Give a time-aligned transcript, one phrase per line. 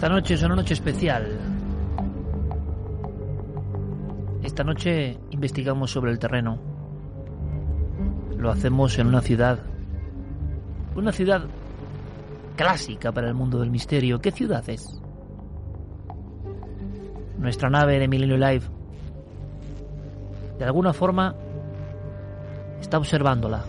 [0.00, 1.38] Esta noche es una noche especial.
[4.42, 6.58] Esta noche investigamos sobre el terreno.
[8.34, 9.58] Lo hacemos en una ciudad.
[10.96, 11.42] Una ciudad
[12.56, 14.22] clásica para el mundo del misterio.
[14.22, 15.02] ¿Qué ciudad es?
[17.36, 18.64] Nuestra nave de Milenio Live,
[20.58, 21.34] de alguna forma,
[22.80, 23.66] está observándola.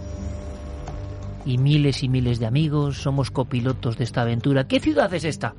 [1.46, 4.66] Y miles y miles de amigos somos copilotos de esta aventura.
[4.66, 5.56] ¿Qué ciudad es esta?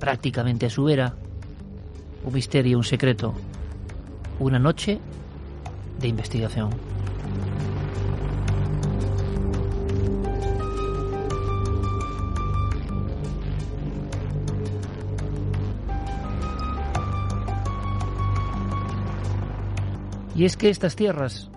[0.00, 1.14] Prácticamente a su vera,
[2.24, 3.34] un misterio, un secreto,
[4.40, 4.98] una noche
[6.00, 6.70] de investigación.
[20.34, 21.50] Y es que estas tierras,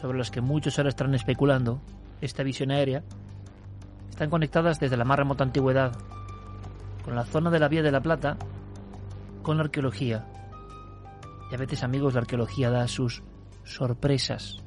[0.00, 1.80] sobre las que muchos ahora están especulando,
[2.20, 3.02] esta visión aérea,
[4.10, 5.92] están conectadas desde la más remota antigüedad
[7.04, 8.36] con la zona de la Vía de la Plata,
[9.42, 10.26] con la arqueología.
[11.50, 13.22] Y a veces, amigos, la arqueología da sus
[13.62, 14.62] sorpresas.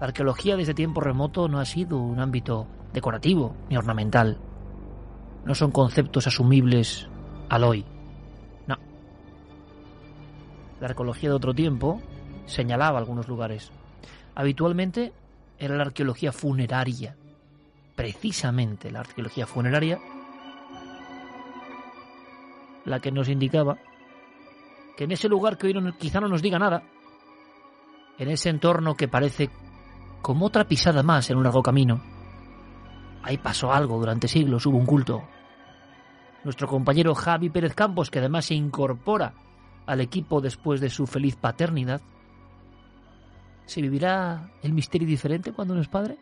[0.00, 4.38] La arqueología desde tiempo remoto no ha sido un ámbito decorativo ni ornamental.
[5.44, 7.06] No son conceptos asumibles
[7.50, 7.84] al hoy.
[8.66, 8.76] No.
[10.80, 12.00] La arqueología de otro tiempo
[12.46, 13.70] señalaba algunos lugares.
[14.34, 15.12] Habitualmente
[15.58, 17.14] era la arqueología funeraria.
[17.94, 19.98] Precisamente la arqueología funeraria
[22.84, 23.78] la que nos indicaba
[24.96, 26.82] que en ese lugar que hoy quizá no nos diga nada,
[28.18, 29.50] en ese entorno que parece
[30.20, 32.02] como otra pisada más en un largo camino,
[33.22, 35.22] ahí pasó algo durante siglos, hubo un culto.
[36.44, 39.34] Nuestro compañero Javi Pérez Campos, que además se incorpora
[39.86, 42.00] al equipo después de su feliz paternidad,
[43.66, 46.18] ¿se vivirá el misterio diferente cuando uno es padre?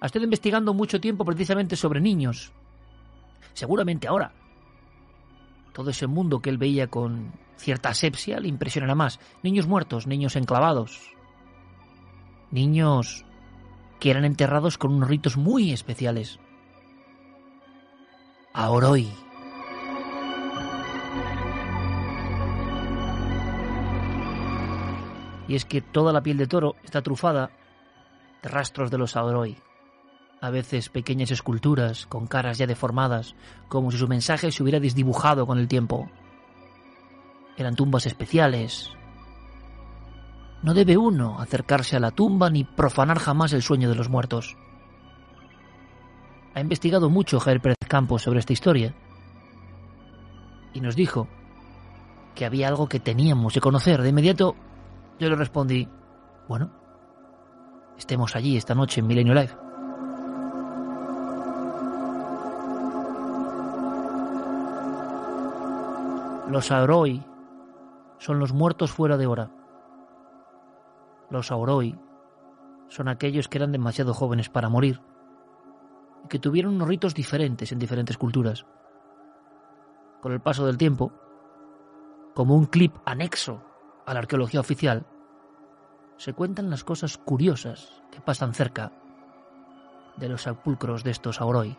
[0.00, 2.52] Ha estado investigando mucho tiempo precisamente sobre niños.
[3.52, 4.32] Seguramente ahora,
[5.72, 9.20] todo ese mundo que él veía con cierta asepsia le impresionará más.
[9.42, 11.12] Niños muertos, niños enclavados,
[12.50, 13.24] niños
[14.00, 16.38] que eran enterrados con unos ritos muy especiales.
[18.52, 19.08] Ahora hoy.
[25.48, 27.50] Y es que toda la piel de toro está trufada
[28.42, 29.67] de rastros de los Aoroi
[30.40, 33.34] a veces pequeñas esculturas con caras ya deformadas,
[33.68, 36.08] como si su mensaje se hubiera desdibujado con el tiempo.
[37.56, 38.90] Eran tumbas especiales.
[40.62, 44.56] No debe uno acercarse a la tumba ni profanar jamás el sueño de los muertos.
[46.54, 48.94] Ha investigado mucho Pérez Campos sobre esta historia
[50.72, 51.28] y nos dijo
[52.34, 54.02] que había algo que teníamos que conocer.
[54.02, 54.54] De inmediato
[55.18, 55.88] yo le respondí,
[56.48, 56.70] bueno,
[57.96, 59.67] estemos allí esta noche en Milenio Live.
[66.48, 67.22] Los Auroi
[68.16, 69.50] son los muertos fuera de hora.
[71.28, 71.94] Los Auroi
[72.88, 75.02] son aquellos que eran demasiado jóvenes para morir
[76.24, 78.64] y que tuvieron unos ritos diferentes en diferentes culturas.
[80.22, 81.12] Con el paso del tiempo,
[82.34, 83.62] como un clip anexo
[84.06, 85.04] a la arqueología oficial,
[86.16, 88.90] se cuentan las cosas curiosas que pasan cerca
[90.16, 91.76] de los sepulcros de estos Auroi,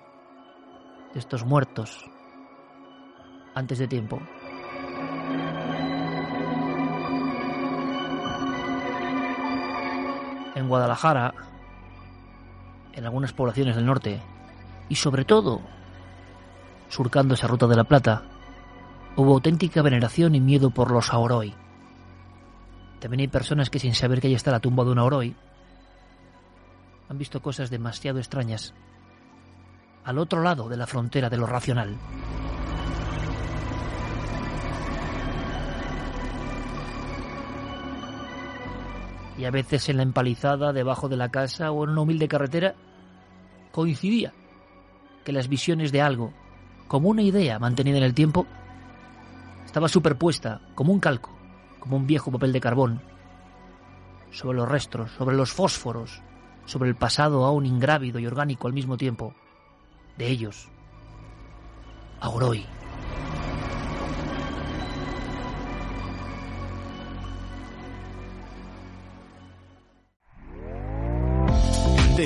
[1.13, 2.07] de estos muertos
[3.55, 4.21] antes de tiempo.
[10.59, 11.33] En Guadalajara,
[12.91, 14.19] en algunas poblaciones del norte,
[14.89, 15.61] y sobre todo,
[16.89, 18.23] surcando esa ruta de la Plata,
[19.15, 21.53] hubo auténtica veneración y miedo por los Aoroi.
[22.99, 25.33] También hay personas que sin saber que ahí está la tumba de un Aoroi,
[27.07, 28.73] han visto cosas demasiado extrañas
[30.03, 31.95] al otro lado de la frontera de lo racional.
[39.39, 42.75] Y a veces en la empalizada debajo de la casa o en una humilde carretera
[43.71, 44.33] coincidía
[45.23, 46.33] que las visiones de algo,
[46.87, 48.45] como una idea mantenida en el tiempo,
[49.65, 51.31] estaba superpuesta como un calco,
[51.79, 53.01] como un viejo papel de carbón,
[54.31, 56.21] sobre los restos, sobre los fósforos,
[56.65, 59.33] sobre el pasado aún ingrávido y orgánico al mismo tiempo,
[60.17, 60.67] de ellos.
[62.19, 62.78] Auroi.